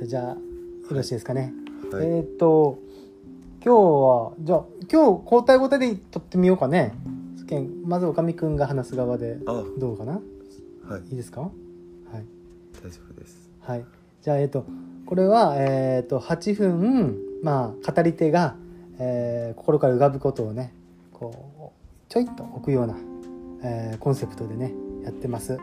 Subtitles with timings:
[0.00, 0.36] とじゃあよ
[0.90, 1.52] ろしいですかね、
[1.92, 2.06] はい。
[2.06, 2.78] えーっと
[3.62, 6.94] 今日はじゃあ今日交代交代で撮ってみようかね。
[7.84, 10.20] まずおかみくんが話す側であどうかな？
[10.88, 11.02] はい。
[11.10, 11.40] いいですか？
[11.42, 11.50] はい。
[12.82, 13.50] 大丈夫です。
[13.60, 13.84] はい。
[14.22, 14.64] じゃあえーっと
[15.04, 18.54] これはえーっと8分まあ語り手が、
[18.98, 20.72] えー心から浮かぶことをね
[21.12, 22.96] こうちょいと置くような、
[23.64, 24.72] えーコンセプトでね
[25.04, 25.58] やってます。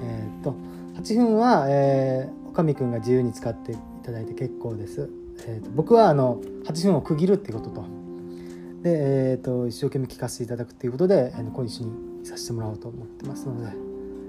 [0.00, 0.54] えーっと
[1.00, 5.10] 8分は、えー、おかみくんが自由に使っていただいて結構です、
[5.48, 7.80] えーっと僕はあの8分を区切るっていうことと。
[8.84, 11.90] で、えーっと一生懸命聞かせていただくっていうことで、えー今週に
[12.24, 13.72] させてもらおうと思ってますので、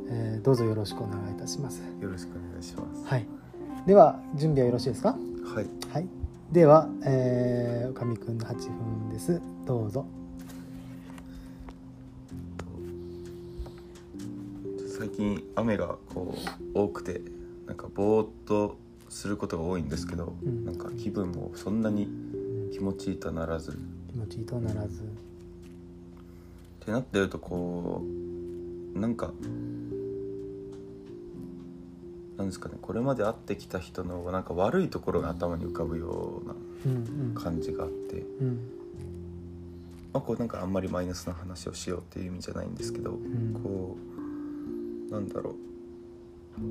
[0.09, 1.83] えーどうぞよろしくお願いいたします。
[2.02, 3.05] よろしくお願いします。
[3.05, 3.27] はい。
[3.85, 5.09] では準備はよろしいですか？
[5.09, 5.66] はい。
[5.94, 6.07] はい。
[6.52, 9.39] では、えー、おかみくんの8分です。
[9.67, 10.03] どうぞ。
[14.97, 16.33] 最近雨がこ
[16.73, 17.22] う多くて
[17.67, 18.77] なんかぼーっと
[19.09, 20.66] することが多いんですけど、うん。
[20.66, 22.07] なんか気分もそんなに
[22.72, 23.72] 気持ちいいとならず。
[23.72, 23.73] っ
[24.11, 25.03] 気持ちいいとならず。
[26.85, 28.03] てなってるとこ
[28.95, 29.33] うなんか
[32.38, 36.91] なんですかねこれまで会ってきた人のなんか悪いところが頭に浮かぶようなうん
[37.27, 37.33] うん。
[37.33, 38.59] 感じがあって、うん。
[40.13, 43.59] まあ、こうなんかあんまりマイナスな話をしようっていう意味じゃないんですけど、ん。
[43.63, 43.97] こ
[45.09, 45.55] うなんだろ
[46.59, 46.61] う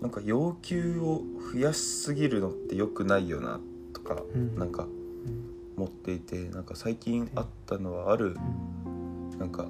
[0.00, 3.60] なんか要求を増やしすぎるのって良くないよな
[3.92, 4.58] とか、うん。
[4.58, 4.86] なんか
[5.76, 8.36] 思っていてなんか最近あったのはある
[9.38, 9.66] なんか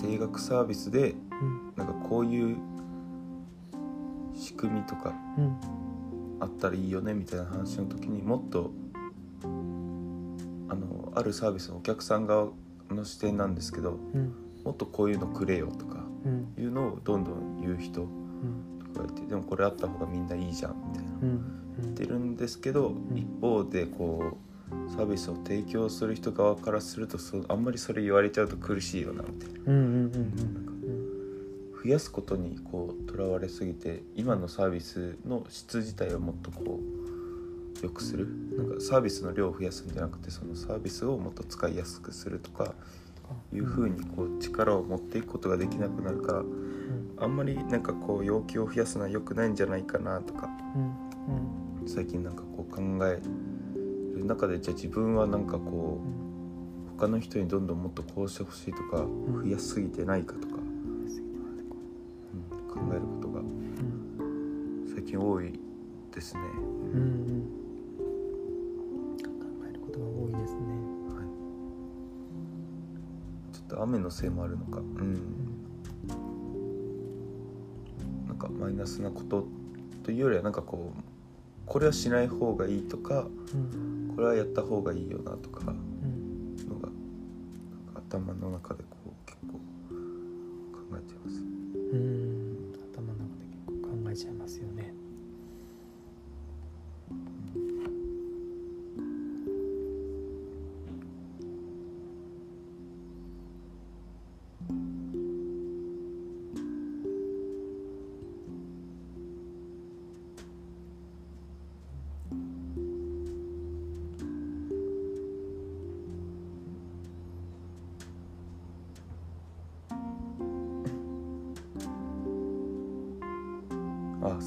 [0.00, 1.72] 定額サービスでうん。
[1.76, 2.56] なんかこういう
[4.34, 5.56] 仕組みとかうん。
[6.40, 8.70] あったらいいよねみたいな話の時にもっと
[9.42, 9.46] あ
[10.74, 12.48] のあるサービスのお客さん側
[12.90, 14.34] の視点なんですけどうん。
[14.62, 16.54] もっとこういうのくれよとかうん。
[16.62, 18.06] いうのをどんどん言う人
[19.02, 21.10] てでもこれあった方がみんないいじゃんみたいな。
[21.22, 24.38] うん言ってるんですけど一方でこ
[24.70, 29.60] うサービスを提供する人側からするとそうあんまりそれ言われちゃうと苦しいよなみたいな。
[29.66, 30.74] うんうんうん
[31.84, 38.26] 増やすことにこうとらわれすぎて今のサービスの質自体をもっとこう良くする。
[38.56, 42.74] なんかサービスの量を増やすんじゃなくてそのサービスをもっと使いやすくするとか
[43.52, 53.20] いうふうにこう力を持っていくことができなくなるからうんあんまりなんかこう要求を増やすのは良くないんじゃないかなとかうん最近なんかこう考え
[54.16, 59.04] る中でじゃあ自分はなんかこう他の人にどんどんもっとこうしてほしいとか
[59.42, 60.64] 増やしすぎてないかとか、うん
[62.74, 64.92] 考えることがうん。
[64.92, 65.52] 最近多い
[66.12, 66.40] ですね。
[66.92, 67.02] うんう
[67.60, 67.64] ん。
[73.84, 75.43] 雨のせいもあるのか、うん、
[78.74, 79.46] イナスなこと
[80.02, 81.02] というよりはなんかこう
[81.64, 83.20] これはしない方がいいとか
[83.54, 86.56] うんこれはやった方がいいよなとかうん
[87.94, 89.58] 頭の中でこう結構考
[90.96, 91.23] えてます。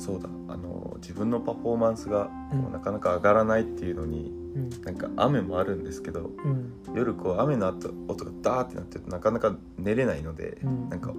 [0.07, 0.29] そうだ。
[0.47, 4.69] あの自分のパフォーマンスがこううんなかなか上がらないっていうのに、うん。
[4.85, 6.72] なんか雨もあるんですけどうん。
[6.95, 10.90] 夜こう雨の後音がダーってなってるとなかなか寝れないので、うん。
[10.90, 11.13] なんか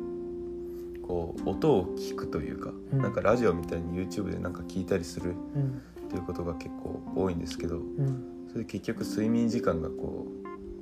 [1.02, 3.02] こう音を聞くというか、うん。
[3.02, 5.82] なんかラジオみたいに YouTube でなんか聞いたりするうん。
[6.06, 8.48] っていうことが結構多いんですけどうん。
[8.48, 10.26] それで結局睡眠時間がこ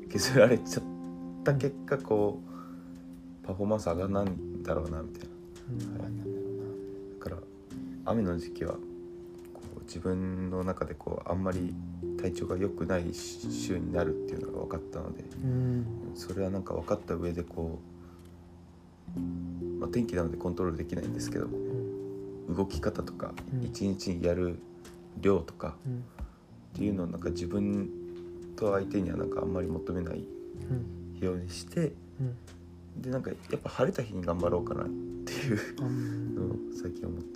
[0.05, 0.83] う削られちゃっ
[1.43, 2.41] た結果こ
[3.43, 5.29] うパフォーマンス上がらないんだろうなみたいな。
[5.73, 5.99] うん。
[5.99, 6.36] なんだろだから
[8.07, 8.79] 雨の時期はこ
[9.77, 11.75] う自分の中でこうあんまり
[12.21, 15.87] 体調が良くない週になるっていうのが分かったのでうん。
[16.15, 17.79] それはなんか分かった上でこ
[19.17, 19.21] う、
[19.81, 22.55] まあ、天気なのでコントロールできないんですけどうん。
[22.57, 23.65] 動き方とかうん。
[23.65, 24.59] 一日にやる
[25.21, 25.99] 量とかうん。
[25.99, 27.91] っていうのをなんか自分
[28.57, 30.25] と相手にはなんかあんまり求めない
[30.71, 31.19] うん。
[31.21, 32.25] ようにしてう
[32.99, 33.03] ん。
[33.03, 36.35] でなんかやっぱ晴れた日に頑張ろうかなっていううん。
[36.35, 37.36] のを最近思って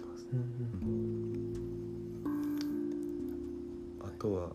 [4.02, 4.50] あとは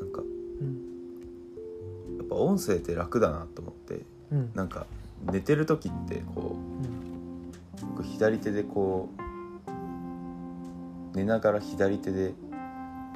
[0.00, 0.22] なんか
[0.60, 4.00] うんやっぱ音声って楽だなと思って
[4.30, 4.50] うん。
[4.54, 4.86] なんか
[5.30, 6.56] 寝てる時ってこ
[7.98, 9.08] う左手でこ
[11.14, 12.32] う寝ながら左手で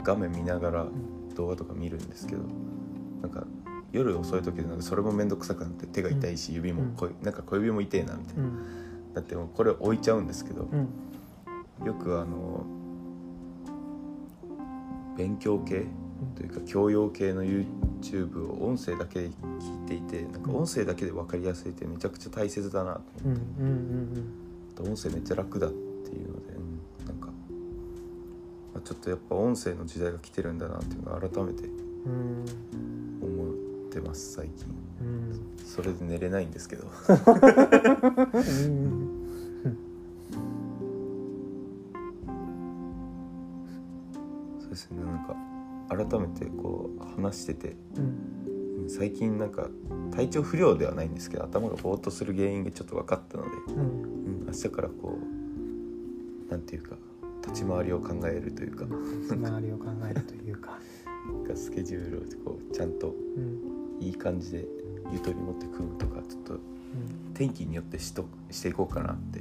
[0.02, 0.87] 画面見ながら
[1.34, 2.43] 動画とか見るんですけど
[3.22, 3.46] なんか
[3.93, 8.43] 夜遅い時でなんかそれも面倒くさくなって手が痛いし指もこいなんか小指も痛いなみたいな。
[8.44, 10.88] うんだってもうこれ置いちゃうんですけどうん。
[11.86, 12.64] よくあの
[15.16, 15.86] 勉強系
[16.34, 23.40] というか教養系の YouTube を音声だけで聞いていてなんか音声だけで分かりやすいってめちゃくちゃ大切だなとうんうんう
[24.20, 24.32] ん
[24.74, 25.76] あと音声めっちゃ楽だって
[26.10, 27.32] いうので、うんなんか、ま
[28.78, 32.44] あ、ちょっとやっぱ音声の時代が来てるんだなっていうのを改めてうん。
[33.22, 33.35] 思っ
[33.96, 34.66] てます最近。
[35.00, 35.56] うん。
[35.64, 36.84] それで寝れないんですけど。
[36.84, 37.16] うん。
[44.60, 45.34] そうですねなんか
[45.88, 47.76] 改めてこう話してて。
[47.96, 48.02] うん。
[48.02, 48.46] うん
[48.88, 49.69] 最近なんか
[50.14, 53.81] 体調不良ではないんですけど頭がぼーっとする原因がちょっと分かったので、うん。
[53.81, 55.19] うん、明日からこ
[56.48, 56.94] うなんていうか
[57.44, 58.84] 立ち回りを考えるというか。
[58.84, 60.78] 周りを考えるというか
[61.56, 64.64] スケジュールをこうちゃんとうんいい感じで
[65.12, 66.58] ゆとり持って組むとかちょっと
[67.34, 69.40] 天気によってしとしていこうかなって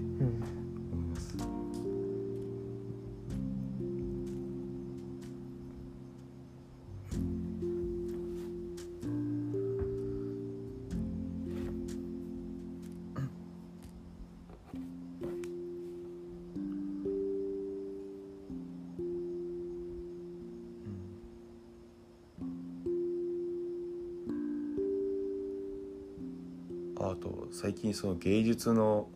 [27.16, 29.08] ああと最近その芸術の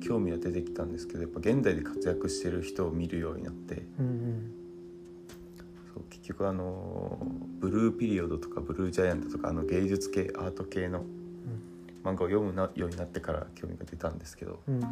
[0.00, 4.52] 興味が出てきたんですけどやっぱ現代で活躍してる人を見るようになってうん
[5.94, 7.18] そう結局あの
[7.60, 11.04] ブルーピリオドとかブルージャイアントとかあの芸術系アート系の
[12.04, 14.86] 漫画を読むなようになってから興味が出たんですけどやっうんぱ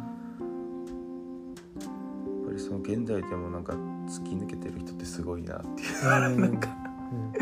[2.51, 3.73] りその現代でもなんか
[4.07, 5.89] 突き抜けてる人ってすごいなっていう。
[6.33, 6.41] うん。
[6.41, 6.69] なんか
[7.11, 7.33] うん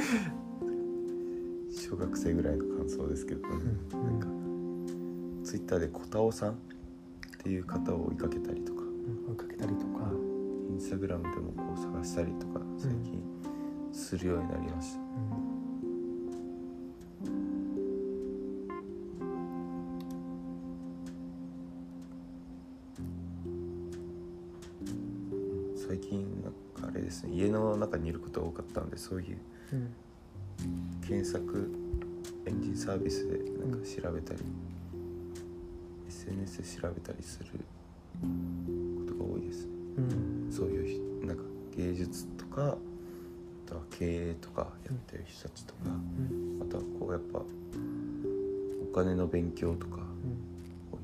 [1.94, 4.28] 小学生ぐらいの感想ですけど、なんか
[5.48, 6.56] ツイッターで小田尾さんっ
[7.38, 8.82] ていう方を追いかけたりとか。
[8.82, 9.30] うん。
[9.30, 10.12] 追いかけたりとか。
[10.72, 13.24] インスタグラムでもこう探したりとか最近
[13.92, 15.00] するようになりました、
[25.88, 27.34] 最近なんかあれですね。
[27.36, 29.38] 家の中にいることが多かったんでそういう
[29.74, 29.94] うん。
[31.06, 31.83] 検索
[32.46, 34.40] エンジンサービスでなんか調べたり、
[36.08, 37.50] SNS で調べたりする
[38.22, 39.72] ことが多いですね。
[39.98, 40.88] うんそういう
[41.22, 41.44] 人なんか
[41.78, 42.78] 芸術とかあ
[43.70, 50.02] とは経営とかやってる人たちとか、うんあとはこうやっぱお金の勉強とかうん。
[50.02, 50.04] を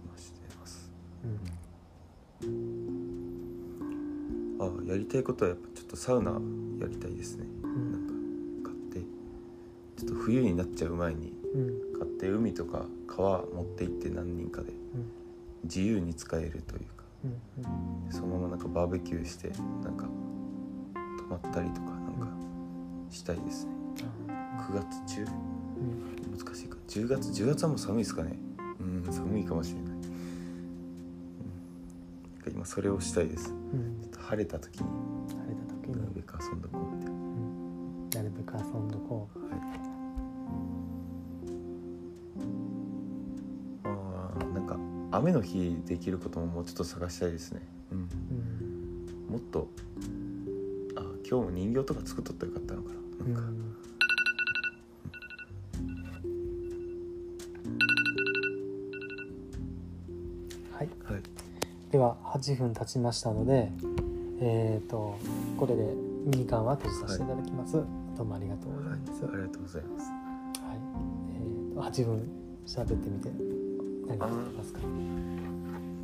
[0.05, 0.91] 今してます。
[2.43, 2.99] うん。
[4.61, 6.37] あやりたいことはやっぱちょっとサウナや
[6.87, 7.45] りたいですね
[10.29, 11.99] 冬になっちゃう前にうん。
[11.99, 14.71] 買って海とか川持って行って何人かで
[15.63, 17.03] 自由に使えるというか
[18.11, 19.49] そのままなんかバーベキューして
[19.83, 22.27] なんか泊まったりとかなんか
[23.09, 23.71] したいですね。
[24.69, 25.21] 9月中？
[25.23, 26.37] うん。
[26.37, 26.77] 難しいか。
[26.87, 28.37] 10月？10月はもう寒いですかね。
[28.79, 29.93] うん寒いかもしれない、
[32.53, 33.49] 今それをしたいです。
[33.49, 33.99] うん。
[34.01, 34.85] ちょっと晴れた時に
[35.29, 35.97] 晴れた時に。
[35.99, 38.09] なるべく遊んどこうみたいなうん。
[38.11, 39.88] なるべく遊んどこはい
[45.19, 47.61] 雨の日できることももうちょっと探したいですね。
[47.91, 47.97] うん。
[47.99, 48.01] う
[49.27, 49.33] うん。
[49.33, 49.67] もっと
[50.95, 52.95] あ今日も人形とか作っとったらよかったのかな。
[53.25, 53.41] なんか、
[60.77, 60.89] はい。
[61.03, 61.21] はい。
[61.91, 63.71] では8分経ちましたので
[64.41, 65.17] えっ、と
[65.57, 65.83] これで
[66.25, 70.05] ミニカンは閉じさせていただきます、どうもありがとうございます、ありがとうございます。
[70.61, 70.77] はい、
[71.35, 72.29] えー、と8分
[72.65, 73.58] 喋ってみて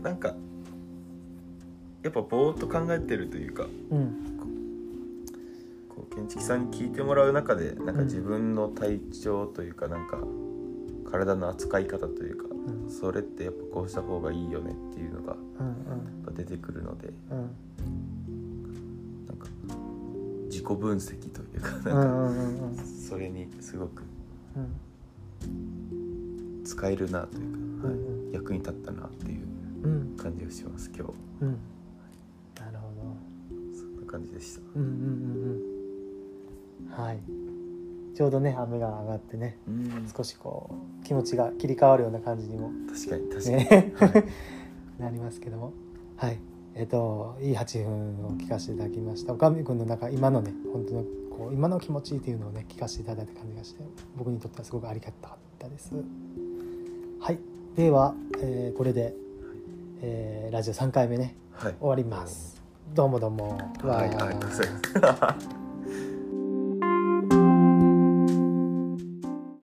[0.03, 0.35] なんか
[2.03, 4.21] やっぱぼーっと考えてるというかうん。
[5.89, 10.19] こう建築さんに聞いてもらう中でなんか自分の体調というかなんか
[11.09, 12.91] 体の扱い方というかうん。
[12.91, 15.35] それってやっぱこうした方がいいよねっていうのが
[16.29, 17.49] うん出てくるのでうん。
[19.27, 19.47] なんか
[20.45, 24.03] 自己分析というかうなんんうんうんかそれにすごく
[24.55, 24.67] うん。
[26.63, 27.57] 使えるなというか。
[27.59, 27.64] うん
[28.31, 29.45] 役に立ったなっていう
[29.83, 30.15] うん。
[30.17, 31.13] 感じがします今日。
[31.41, 31.59] うん。
[32.59, 33.15] なるほ
[33.73, 34.61] そんな感じでした。
[34.61, 36.91] どうんうんうんうん。
[36.91, 37.19] はい。
[38.15, 40.11] ちょうどね雨が上がってねうん。
[40.15, 42.71] 少しこう気持ちが切り替わるような感じにも。
[42.87, 43.93] 確かに確かに、ね。
[43.95, 45.01] はい。
[45.01, 45.73] なりますけども。
[46.17, 46.39] はい。
[46.73, 49.33] えっといい8分を聞かせていただきました。
[49.33, 53.83] 岡見君のなんか今のね本当のこう今の気持ちっていうのをね聞かせていただいた感じがして
[54.17, 55.93] 僕にとってはすごくありがたかったです。
[55.93, 56.44] はい
[57.75, 59.13] では、えーこれで、
[60.01, 61.75] えーラジオ3回目ねはい。
[61.79, 62.61] 終わります。
[62.93, 63.57] どうもどうも。
[63.83, 64.69] はいありがとうござい
[65.15, 65.47] ます